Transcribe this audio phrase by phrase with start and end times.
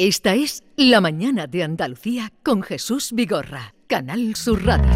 [0.00, 4.92] Esta es La Mañana de Andalucía con Jesús Vigorra, Canal Sur Radio.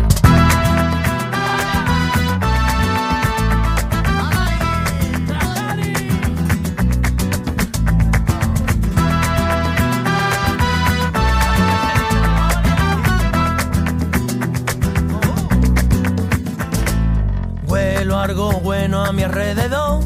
[17.66, 20.04] Huelo algo bueno a mi alrededor.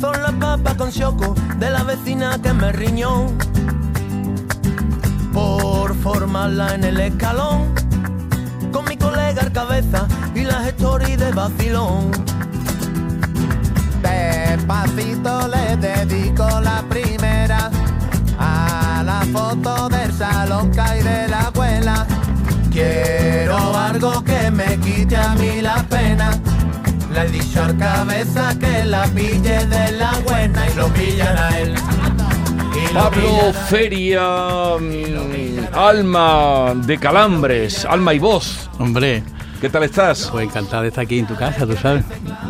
[0.00, 3.26] Son las papas con choco de la vecina que me riñó.
[5.32, 7.74] Por formarla en el escalón.
[8.72, 12.10] Con mi colega al cabeza y las stories de vacilón.
[14.02, 17.70] Despacito le dedico la primera
[18.38, 22.06] a la foto del salón hay de la abuela.
[22.70, 26.30] Quiero algo que me quite a mí la pena.
[27.12, 31.58] Le he dicho al cabeza que la pille de la buena y lo pillan a
[31.58, 31.74] él.
[32.94, 33.52] Pablo.
[33.68, 38.68] Feria, mm, alma de calambres, alma y voz.
[38.78, 39.22] Hombre,
[39.60, 40.28] ¿Qué tal estás?
[40.30, 42.04] pues encantado de estar aquí en tu casa, tú sabes.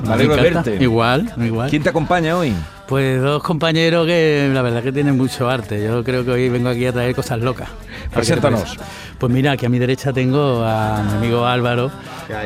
[0.05, 0.77] Me alegro de verte.
[0.81, 1.71] Igual, igual.
[1.71, 2.53] ¿Quién te acompaña hoy?
[2.93, 5.83] Pues dos compañeros que la verdad que tienen mucho arte.
[5.83, 7.71] Yo creo que hoy vengo aquí a traer cosas locas.
[8.12, 8.77] Preséntanos.
[9.17, 11.91] Pues mira, aquí a mi derecha tengo a mi amigo Álvaro,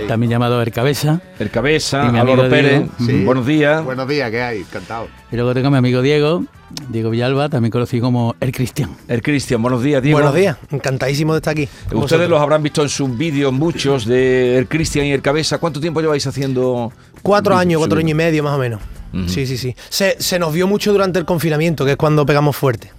[0.07, 1.21] también llamado El Cabeza.
[1.41, 2.83] El Cabeza, Y mi Álvaro amigo Pérez.
[2.97, 3.85] Mm, Buenos días.
[3.85, 4.59] Buenos días, ¿qué hay?
[4.61, 5.09] Encantado.
[5.33, 6.45] Y luego tengo a mi amigo Diego,
[6.91, 8.91] Diego Villalba, también conocido como El Cristian.
[9.09, 10.17] El Cristian, buenos días, Diego.
[10.17, 11.65] Buenos días, encantadísimo de estar aquí.
[11.65, 12.31] Ustedes vosotros.
[12.31, 15.59] los habrán visto en sus vídeos, muchos, de El Cristian y El Cabeza.
[15.59, 16.93] ¿Cuánto tiempo lleváis haciendo?
[17.21, 18.81] Cuatro años, cuatro años y medio más o menos.
[19.29, 19.75] Sí, sí, sí.
[19.89, 22.93] Se, se nos vio mucho durante el confinamiento, que es cuando pegamos fuerte.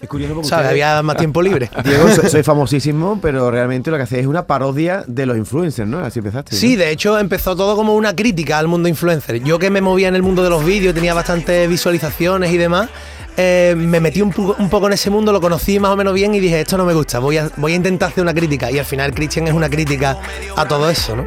[0.00, 0.66] Es curioso porque ¿Sabes?
[0.66, 1.70] ustedes- Había más tiempo libre.
[1.84, 5.88] Diego, soy, soy famosísimo, pero realmente lo que hacéis es una parodia de los influencers,
[5.88, 6.00] ¿no?
[6.00, 6.54] Así empezaste.
[6.54, 6.58] ¿no?
[6.60, 9.42] Sí, de hecho empezó todo como una crítica al mundo influencer.
[9.42, 12.90] Yo que me movía en el mundo de los vídeos, tenía bastantes visualizaciones y demás,
[13.38, 16.12] eh, me metí un poco, un poco en ese mundo, lo conocí más o menos
[16.12, 18.70] bien y dije, esto no me gusta, voy a, voy a intentar hacer una crítica.
[18.70, 20.18] Y al final Christian es una crítica
[20.56, 21.24] a todo eso, ¿no?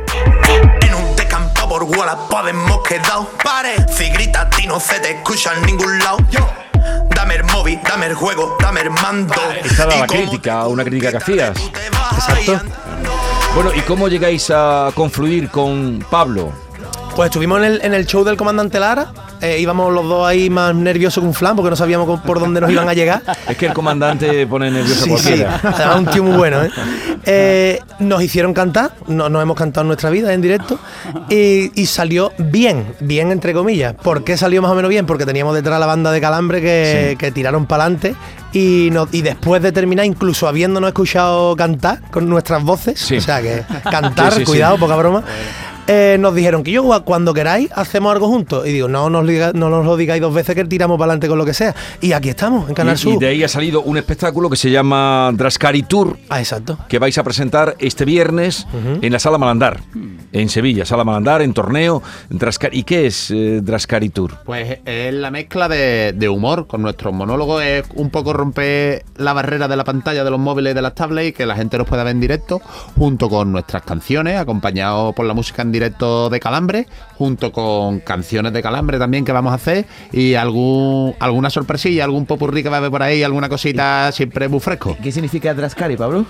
[1.80, 5.98] Por Wallapop hemos quedado Pare, si gritas a ti no se te escucha en ningún
[6.00, 6.18] lado.
[7.16, 9.34] Dame el móvil, dame el juego, dame el mando.
[9.64, 11.58] Esta era la crítica, una crítica que hacías.
[12.16, 12.60] Exacto.
[13.56, 16.52] Bueno, ¿y cómo llegáis a confluir con Pablo?
[17.16, 20.50] Pues estuvimos en el, en el show del comandante Lara, eh, íbamos los dos ahí
[20.50, 23.22] más nerviosos que un flan porque no sabíamos por dónde nos iban a llegar.
[23.48, 25.10] Es que el comandante pone nervioso Sí, sí.
[25.10, 25.60] cualquiera.
[25.64, 26.70] Además, un tío muy bueno, ¿eh?
[27.26, 30.80] Eh, Nos hicieron cantar, no, nos hemos cantado en nuestra vida en directo
[31.30, 33.94] y, y salió bien, bien entre comillas.
[33.94, 35.06] ¿Por qué salió más o menos bien?
[35.06, 38.16] Porque teníamos detrás la banda de Calambre que, que tiraron para adelante
[38.54, 43.18] y, no- y después de terminar, incluso habiéndonos escuchado cantar con nuestras voces, Sí.
[43.18, 44.52] o sea que cantar, Sí, sí, sí.
[44.52, 45.24] cuidado, poca broma.
[45.90, 49.70] Eh, nos dijeron que yo cuando queráis hacemos algo juntos y digo no nos, no
[49.70, 52.30] nos lo digáis dos veces que tiramos para adelante con lo que sea y aquí
[52.30, 55.32] estamos en Canal Y, Sur y de ahí ha salido un espectáculo que se llama
[55.34, 58.68] Drascari Tour, ah exacto que vais a presentar este viernes
[59.02, 59.82] en la Sala Malandar,
[60.32, 60.86] en Sevilla.
[60.86, 62.02] Sala Malandar, en torneo.
[62.30, 62.80] Drascari.
[62.80, 64.38] ¿Y qué es eh, Drascari Tour?
[64.46, 69.34] Pues es la mezcla de, de humor con nuestros monólogos, es un poco romper la
[69.34, 71.78] barrera de la pantalla de los móviles y de las tablets y que la gente
[71.78, 72.62] nos pueda ver en directo,
[72.98, 78.54] junto con nuestras canciones, acompañados por la música en directo de Calambre, junto con canciones
[78.54, 82.78] de Calambre también que vamos a hacer y algún alguna sorpresilla, algún popurrí que va
[82.78, 84.98] a haber por ahí, alguna cosita siempre muy fresco.
[85.02, 86.26] ¿Qué significa Drascari, Pablo?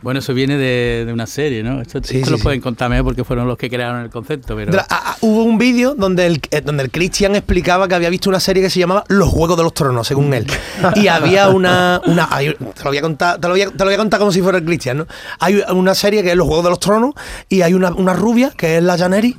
[0.00, 1.80] Bueno, eso viene de, de una serie, ¿no?
[1.80, 2.42] Esto, Sí, esto sí, lo sí.
[2.44, 4.70] pueden contar mejor porque fueron los que crearon el concepto, pero...
[4.72, 8.08] Dra- ah, ah, hubo un vídeo donde el, eh, donde el Christian explicaba que había
[8.08, 10.46] visto una serie que se llamaba Los Juegos de los Tronos, según él.
[10.94, 12.00] Y había una.
[12.06, 13.98] una hay- te, lo voy a contar, te, lo voy a, te lo voy a
[13.98, 15.06] contar como si fuera el Christian, ¿no?
[15.40, 17.14] Hay una serie que es Los Juegos de los Tronos
[17.48, 19.36] y hay una, una rubia que es la Janeri.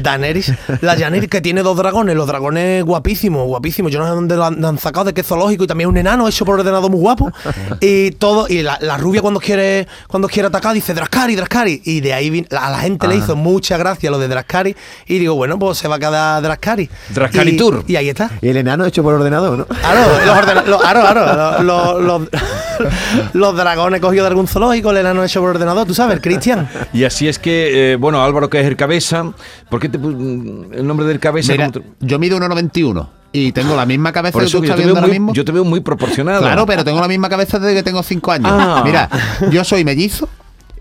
[0.00, 3.92] Daenerys, la Daenerys que tiene dos dragones, los dragones guapísimos, guapísimos.
[3.92, 5.96] Yo no sé dónde lo han, lo han sacado, de qué zoológico, y también un
[5.96, 7.30] enano hecho por ordenador muy guapo.
[7.80, 11.82] Y todo, y la, la rubia cuando quiere, cuando quiere atacar dice Draskari, Draskari.
[11.84, 14.74] Y de ahí vin- a la gente le hizo mucha gracia lo de Draskari.
[15.06, 16.88] Y digo, bueno, pues se va a quedar Draskari.
[17.10, 17.84] Draskari Y- Tour.
[17.86, 18.30] Y ahí está.
[18.40, 19.66] Y el enano hecho por ordenador, ¿no?
[19.66, 22.28] Claro, los, ordena- los- claro, claro, los, los- los-
[23.32, 26.68] los dragones cogidos de algún zoológico, el enano hecho por ordenador, tú sabes, Cristian.
[26.92, 29.32] Y así es que, eh, bueno, Álvaro, que es el cabeza,
[29.74, 31.50] ¿por qué te pu- el nombre del cabeza?
[31.52, 34.62] Mira, ¿Cómo te- yo mido 1,91 y tengo la misma cabeza Por que eso tú
[34.62, 35.34] que estás viendo ahora muy, mismo.
[35.34, 36.42] yo te veo muy proporcionado.
[36.42, 38.48] Claro, pero tengo la misma cabeza desde que tengo 5 años.
[38.52, 38.82] Ah.
[38.84, 39.10] Mira,
[39.50, 40.28] yo soy mellizo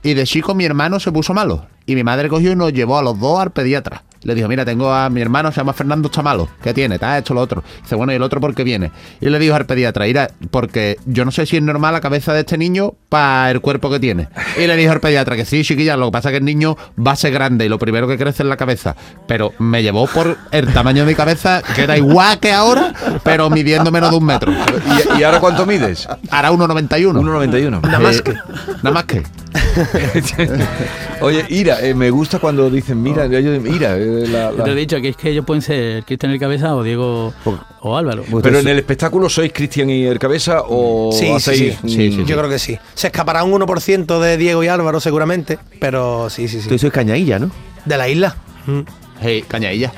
[0.04, 1.66] y de chico mi hermano se puso malo.
[1.88, 4.04] Y mi madre cogió y nos llevó a los dos al pediatra.
[4.24, 6.48] Le dijo, mira, tengo a mi hermano, se llama Fernando Chamalo.
[6.62, 6.98] ¿Qué tiene?
[7.00, 7.64] Te has hecho lo otro.
[7.82, 8.92] Dice, bueno, ¿y el otro por qué viene?
[9.20, 12.34] Y le dijo al pediatra, mira, porque yo no sé si es normal la cabeza
[12.34, 14.30] de este niño para el cuerpo que tiene.
[14.58, 16.78] Y le dijo al pediatra que sí, chiquilla, lo que pasa es que el niño
[16.96, 18.96] va a ser grande y lo primero que crece es la cabeza.
[19.28, 22.94] Pero me llevó por el tamaño de mi cabeza, que era igual que ahora,
[23.24, 24.52] pero midiendo menos de un metro.
[24.52, 26.08] ¿Y, y ahora cuánto mides?
[26.30, 27.14] Ahora 1,91.
[27.14, 27.82] 1,91.
[27.82, 28.34] Nada más que.
[28.82, 29.24] Nada más que.
[31.22, 34.72] Oye, Ira, eh, me gusta cuando dicen, mira, yo, Ira, eh, la- Yo la- te
[34.72, 37.34] he dicho que es que ellos pueden ser Cristian el Cabeza o Diego
[37.82, 38.24] o Álvaro.
[38.42, 41.78] Pero en el espectáculo sois Cristian y el Cabeza o Sí, sí, hacéis.
[41.82, 41.90] sí.
[41.90, 42.78] Sí, sí, Yo creo que sí.
[42.94, 46.70] Se escapará un 1% de Diego y Álvaro seguramente, pero sí, sí, sí.
[46.70, 47.52] Tú sois cañailla, ¿no?
[47.86, 48.36] De la isla.
[48.66, 48.80] Mm.
[49.26, 49.92] Hey, cañadilla.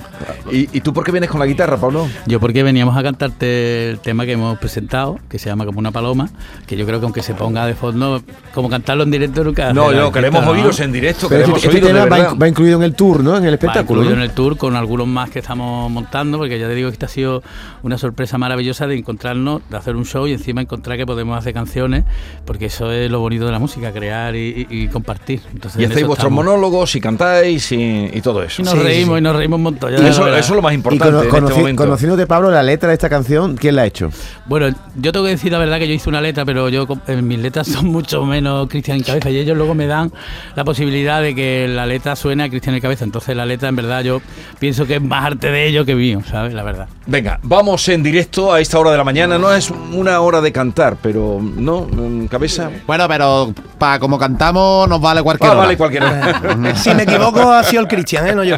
[0.52, 2.08] ¿Y, y tú por qué vienes con la guitarra, Pablo?
[2.28, 5.92] Yo porque veníamos a cantarte el tema que hemos presentado, que se llama Como una
[5.92, 6.30] paloma,
[6.68, 8.22] que yo creo que aunque se ponga de fondo,
[8.54, 9.74] como cantarlo en directo nunca...
[9.74, 10.52] No, no, queremos ¿no?
[10.52, 13.36] oíros en directo, Pero queremos este, este oíros tema va, incluido en el tour, ¿no?
[13.38, 14.02] En el Va espectáculo.
[14.02, 14.24] incluido ¿no?
[14.24, 17.08] en el tour con algunos más que estamos montando, porque ya te digo que esta
[17.08, 17.42] ha sido
[17.82, 21.54] una sorpresa maravillosa de encontrarnos, de hacer un show y encima encontrar que podemos hacer
[21.54, 22.04] canciones,
[22.46, 25.42] porque eso es lo bonito de la música, crear y, y- y compartir.
[25.54, 26.46] Entonces, Y en hacéis vuestros estamos.
[26.46, 28.62] monólogos y cantáis y, y todo eso.
[28.62, 28.86] Y nos Sí, sí,
[29.16, 29.92] reímos y nos reímos un montón.
[29.94, 31.84] Y eso, eso es lo más Y importante cono- en conoci- este momento.
[31.84, 34.10] conociéndote, Pablo, la letra de esta canción, ¿quién la ha hecho?
[34.46, 37.22] Bueno, yo tengo que decir la verdad que yo hice una letra, pero yo eh,
[37.22, 40.12] mis letras son mucho menos Cristian en cabeza y ellos luego me dan
[40.56, 43.04] la posibilidad de que la letra suene a Cristian en cabeza.
[43.06, 44.22] Entonces la letra en verdad yo
[44.60, 46.54] pienso que es más arte de ellos que mío, ¿sabes?
[46.54, 46.88] La verdad.
[47.08, 49.38] Venga, vamos en directo a esta hora de la mañana.
[49.38, 51.88] No es una hora de cantar, pero no,
[52.30, 52.70] cabeza.
[52.88, 55.62] Bueno, pero para como cantamos nos vale cualquier Ah, hora.
[55.64, 56.42] vale, cualquiera.
[56.76, 58.36] Si me equivoco, ha sido el Cristian, ¿eh?
[58.36, 58.58] No yo.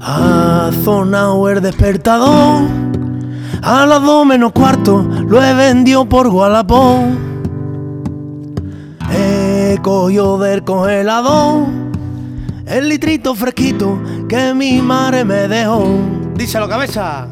[0.00, 2.62] Ha sonado el despertador.
[3.62, 7.18] A las dos menos cuarto lo he vendido por Gualapón.
[9.12, 11.66] He cogido del congelador
[12.66, 15.98] el litrito fresquito que mi madre me dejó.
[16.34, 17.26] Díselo, cabeza.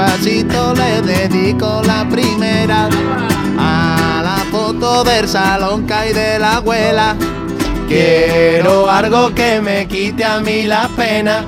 [0.00, 2.88] Despacito le dedico la primera
[4.50, 7.16] foto del salón hay de la abuela.
[7.88, 11.44] Quiero algo que me quite a mí la pena.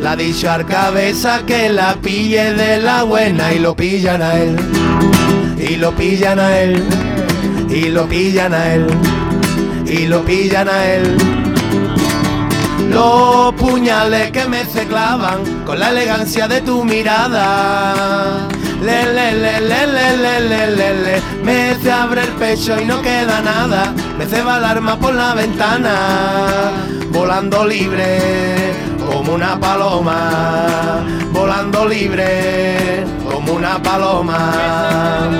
[0.00, 4.56] La dicho al cabeza que la pille de la buena y lo pillan a él.
[5.58, 6.82] Y lo pillan a él.
[7.70, 8.86] Y lo pillan a él.
[9.86, 11.16] Y lo pillan a él.
[12.90, 18.48] Los puñales que me se clavan con la elegancia de tu mirada.
[18.82, 21.22] Le, le, le, le, le, le, le, le, le.
[21.42, 23.92] Me se abre pecho y no queda nada.
[24.18, 26.70] Me ceba el arma por la ventana.
[27.10, 28.72] Volando libre
[29.06, 31.02] como una paloma.
[31.32, 35.30] Volando libre como una paloma.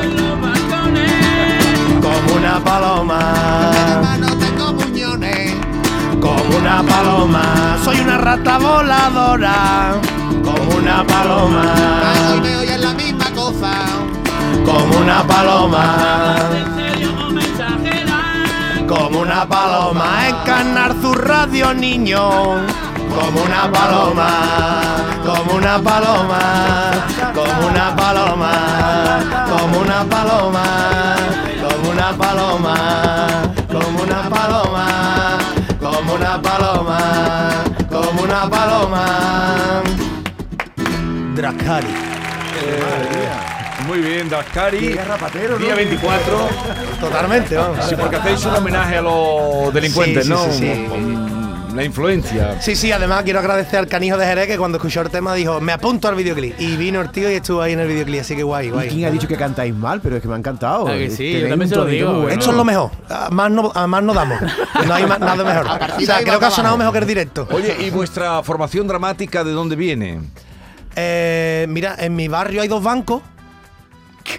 [2.00, 4.04] Como una paloma
[6.24, 7.78] como una paloma.
[7.84, 9.94] Soy una rata voladora,
[10.42, 11.74] como una paloma,
[12.42, 13.72] me oyen la misma cosa.
[14.64, 15.96] como una paloma,
[18.86, 20.28] como una paloma.
[20.28, 22.18] Encarnar su radio, niño,
[23.14, 24.30] como una paloma,
[25.24, 26.40] como una paloma,
[27.34, 28.50] como una paloma,
[29.48, 31.16] como una paloma,
[31.60, 32.74] como una paloma,
[33.70, 35.38] como una paloma,
[35.80, 36.98] como una paloma,
[37.90, 39.82] como una paloma.
[41.34, 41.94] Dracari.
[43.86, 44.94] Muy bien, Dascari.
[44.94, 46.48] rapatero, Día 24.
[47.00, 47.84] Totalmente, vamos.
[47.86, 50.52] Sí, porque hacéis un homenaje a los delincuentes, Sí, sí, ¿no?
[50.52, 50.86] sí,
[51.74, 52.60] La influencia.
[52.62, 55.60] Sí, sí, además quiero agradecer al canijo de Jerez que cuando escuchó el tema dijo,
[55.60, 56.54] me apunto al videoclip.
[56.60, 58.88] Y vino el tío y estuvo ahí en el videoclip, así que guay, ¿Y guay.
[58.88, 60.00] quién ha dicho que cantáis mal?
[60.00, 60.86] Pero es que me ha encantado.
[60.88, 62.28] Ah, que sí, Tenéis yo también se lo digo, bueno.
[62.28, 62.90] Esto es lo mejor.
[63.10, 64.40] A más no, a más no damos.
[64.86, 65.66] No hay más- nada mejor.
[65.98, 67.48] O sea, creo que ha sonado mejor que el directo.
[67.50, 70.20] Oye, ¿y vuestra formación dramática de dónde viene?
[70.96, 73.20] Eh, mira, en mi barrio hay dos bancos.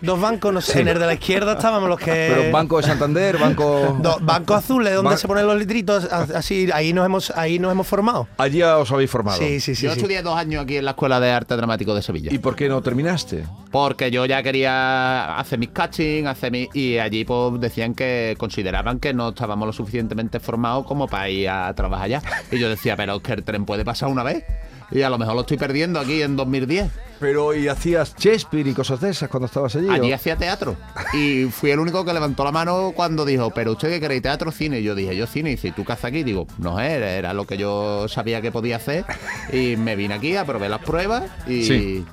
[0.02, 2.34] Dos bancos, no sé, en el de la izquierda estábamos los que...
[2.36, 3.98] Pero Banco de Santander, Banco...
[4.02, 7.72] Dos bancos azules donde Ban- se ponen los litritos, así, ahí nos hemos, ahí nos
[7.72, 8.28] hemos formado.
[8.38, 9.38] Allí os habéis formado.
[9.38, 9.86] Sí, sí, sí.
[9.86, 10.00] yo sí.
[10.00, 12.34] estudié dos años aquí en la Escuela de Arte Dramático de Sevilla.
[12.34, 13.44] ¿Y por qué no terminaste?
[13.72, 19.00] Porque yo ya quería hacer mis catching, hacer mi, y allí pues decían que consideraban
[19.00, 22.22] que no estábamos lo suficientemente formados como para ir a trabajar allá.
[22.52, 24.44] Y yo decía, pero es que el tren puede pasar una vez.
[24.92, 26.92] Y a lo mejor lo estoy perdiendo aquí en 2010.
[27.20, 29.88] Pero, ¿y hacías Shakespeare y cosas de esas cuando estabas allí?
[29.90, 30.16] Allí o?
[30.16, 30.76] hacía teatro.
[31.14, 34.52] Y fui el único que levantó la mano cuando dijo, pero usted qué queréis, teatro
[34.52, 34.80] cine.
[34.80, 35.52] Y yo dije, yo cine.
[35.52, 36.24] Y dice, ¿tú qué haces aquí?
[36.24, 39.06] Digo, no sé, era, era lo que yo sabía que podía hacer.
[39.52, 42.06] Y me vine aquí a probar las pruebas y, Sí.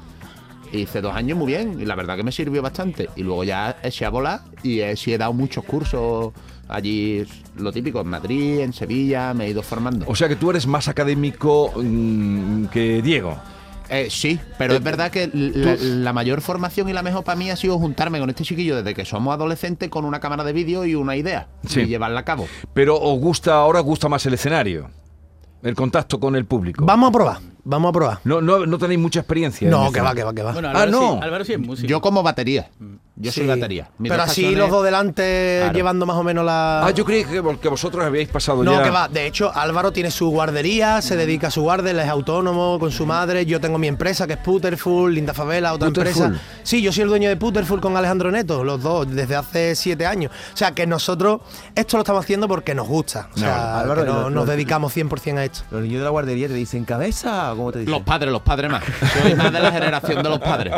[0.73, 3.09] Hice dos años muy bien y la verdad que me sirvió bastante.
[3.17, 6.33] Y luego ya eché a volar y he, sí he dado muchos cursos
[6.69, 7.25] allí,
[7.57, 10.07] lo típico, en Madrid, en Sevilla, me he ido formando.
[10.09, 13.37] O sea que tú eres más académico mm, que Diego.
[13.91, 17.51] Eh, sí, pero es verdad que la, la mayor formación y la mejor para mí
[17.51, 20.87] ha sido juntarme con este chiquillo desde que somos adolescentes con una cámara de vídeo
[20.87, 21.81] y una idea Sí.
[21.81, 22.47] y llevarla a cabo.
[22.73, 24.89] Pero os gusta, ahora os gusta más el escenario,
[25.63, 26.87] el contacto con el público.
[26.87, 28.19] Vamos a probar, vamos a probar.
[28.25, 29.67] No, no, no tenéis mucha experiencia.
[29.67, 30.53] en No, que va, que va, que va.
[30.53, 31.13] Bueno, Ah, Álvaro, no.
[31.15, 31.89] sí, Álvaro sí es músico.
[31.89, 32.71] Yo como batería.
[33.23, 33.89] Yo soy batería.
[33.99, 35.75] Mis Pero así los dos delante Claro.
[35.75, 36.85] llevando más o menos la...
[36.87, 38.83] Ah, yo creí que, que vosotros habíais pasado No, ya.
[38.83, 39.09] que va.
[39.09, 42.91] De hecho, Álvaro tiene su guardería, se dedica a su guardia, él es autónomo con
[42.91, 43.47] su madre.
[43.47, 46.33] Yo tengo mi empresa que es Putterful, Linda Favela, otra empresa.
[46.63, 50.07] Sí, yo soy el dueño de Putterful con Alejandro Neto, los dos, desde hace siete
[50.07, 50.33] años.
[50.53, 51.41] O sea, que nosotros
[51.75, 53.29] esto lo estamos haciendo porque nos gusta.
[53.35, 55.61] O sea, Álvaro, no- nos dedicamos 100% a esto.
[55.71, 57.93] Los niños de la guardería te dicen cabeza o cómo te dicen.
[57.93, 58.83] Los padres, los padres más.
[59.23, 60.75] Soy más de la generación de los padres.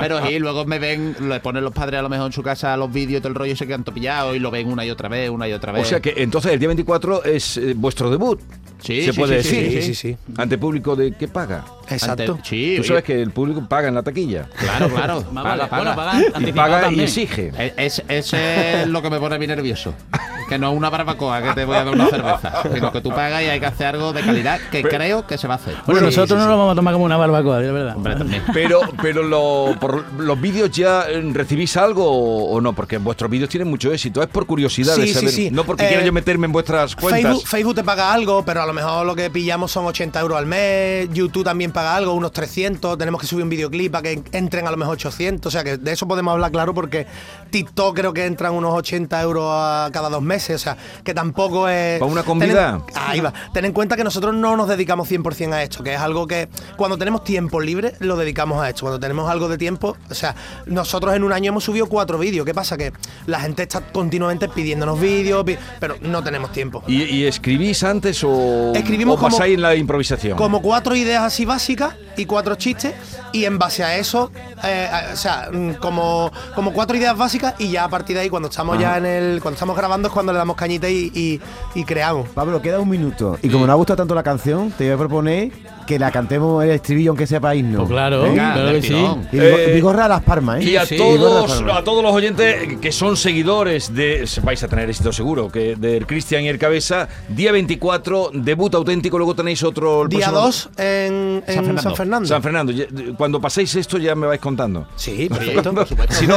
[0.00, 2.76] Pero sí, luego me ven, le ponen los padres a lo mejor en su casa
[2.76, 4.90] los vídeos y todo el rollo y se quedan topillados y lo ven una y
[4.90, 5.82] otra vez, una y otra vez.
[5.82, 8.40] O sea que entonces el día 24 es eh, vuestro debut.
[8.80, 9.82] Sí, se sí, puede sí, decir.
[9.82, 10.16] Sí, sí, sí.
[10.36, 11.64] Ante público de que paga.
[11.88, 12.32] Exacto.
[12.34, 14.46] Ante- sí, Tú sabes que el público paga en la taquilla.
[14.58, 15.22] Claro, claro.
[15.34, 15.66] Paga, vale.
[15.66, 15.82] paga.
[15.82, 17.50] Bueno, paga Y paga y exige.
[17.56, 19.94] E- Es, ese es lo que me pone a mí nervioso.
[20.48, 23.08] Que no es una barbacoa que te voy a dar una cerveza, sino que tú
[23.10, 25.74] pagas y hay que hacer algo de calidad que creo que se va a hacer.
[25.86, 27.96] Bueno, Sí, nosotros sí, no lo vamos a tomar como una barbacoa, de verdad.
[27.96, 28.42] Hombre.
[28.52, 32.04] Pero, pero lo- por los vídeos ya eh, recibís algo
[32.50, 34.22] o, no, porque vuestros vídeos tienen mucho éxito.
[34.22, 35.30] Es por curiosidad de saber.
[35.30, 35.50] sí.
[35.50, 37.22] No porque Eh, quiera yo meterme en vuestras cuentas.
[37.22, 40.36] Facebook, Facebook te paga algo, pero a lo mejor lo que pillamos son 80 euros
[40.38, 41.08] al mes.
[41.12, 42.98] YouTube también paga algo, unos 300.
[42.98, 45.46] Tenemos que subir un videoclip para que entren a lo mejor 800.
[45.46, 47.06] O sea que de eso podemos hablar claro porque
[47.50, 50.33] TikTok creo que entran unos 80 euros a cada dos meses.
[50.54, 51.98] O sea que tampoco es.
[52.00, 53.32] ¿Pa una Ten en- ahí va.
[53.52, 56.48] Ten en cuenta que nosotros no nos dedicamos 100% a esto, que es algo que
[56.76, 58.80] cuando tenemos tiempo libre lo dedicamos a esto.
[58.82, 60.34] Cuando tenemos algo de tiempo, o sea,
[60.66, 62.44] nosotros en un año hemos subido cuatro vídeos.
[62.46, 62.76] ¿Qué pasa?
[62.76, 62.92] Que
[63.26, 65.44] la gente está continuamente pidiéndonos vídeos,
[65.80, 66.82] pero no tenemos tiempo.
[66.86, 70.36] ¿Y, y escribís antes o, Escribimos o como- pasáis en la improvisación?
[70.36, 72.94] Como cuatro ideas así básicas y cuatro chistes,
[73.32, 74.30] y en base a eso,
[74.64, 78.22] eh, a- o sea, mm, como, como cuatro ideas básicas, y ya a partir de
[78.22, 79.40] ahí, cuando estamos ya en el.
[79.42, 81.40] Cuando estamos grabando, es cuando le damos cañita y, y-
[81.74, 82.28] y creamos.
[82.30, 83.38] Pablo, queda un minuto.
[83.42, 85.52] Y como nos ha gustado tanto la canción, te voy a proponer
[85.86, 87.82] que la cantemos el estribillo, aunque sea para irnos.
[87.82, 89.06] Pues claro, Venga, claro que sí.
[89.32, 90.64] Y Eh, Vigorra a las palmas, ¿eh?
[90.64, 94.28] Y a, Sí, todos, a todos los oyentes que son seguidores de.
[94.42, 99.18] Vais a tener éxito seguro, que del Cristian y el Cabeza, día 24, debut auténtico,
[99.18, 100.02] luego tenéis otro.
[100.02, 101.82] el Día próximo- 2 en, en San Fernando.
[101.82, 102.28] San Fernando.
[102.28, 102.72] San Fernando.
[102.72, 102.86] Ya-
[103.16, 104.86] Cuando paséis esto ya me vais contando.
[104.96, 105.72] Sí, perfecto.
[106.10, 106.36] Si no,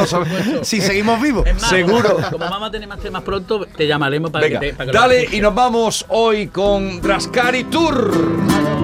[0.62, 1.46] si seguimos vivos.
[1.46, 2.16] Es más, Seguro.
[2.30, 4.74] Como, vamos a tener más temas pronto, te llamaremos para Venga, que te.
[4.74, 8.77] para que dale y nos vamos hoy con Drascari Tour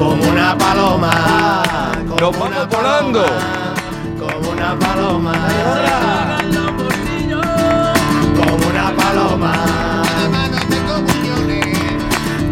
[0.00, 1.10] como una paloma.
[2.08, 3.24] Como Nos vamos paloma, volando.
[4.18, 5.32] Como una paloma.
[8.34, 9.52] Como una paloma.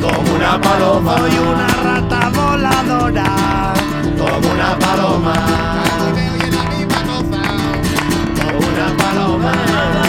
[0.03, 1.17] Como una paloma.
[1.17, 3.73] Soy una rata voladora.
[4.19, 5.35] Como una paloma.
[8.37, 10.08] Como una paloma.